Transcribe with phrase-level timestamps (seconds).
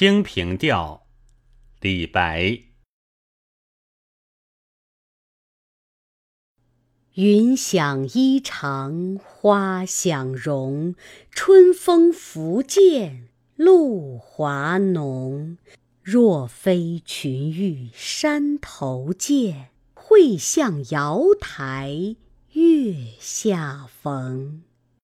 [0.00, 1.06] 清平调
[1.82, 2.58] 李白。
[7.16, 10.94] 云想衣裳花想容
[11.30, 15.58] 春风拂槛露华浓。
[16.02, 22.16] 若非群玉山头见会向瑶台
[22.54, 24.69] 月下逢。